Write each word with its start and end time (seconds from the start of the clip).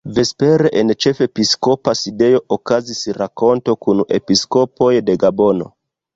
Vespere 0.17 0.69
en 0.79 0.93
ĉefepiskopa 1.03 1.93
sidejo 1.99 2.39
okazis 2.57 3.03
renkonto 3.19 3.77
kun 3.87 4.03
episkopoj 4.19 4.91
de 5.13 5.19
Gabono. 5.27 5.71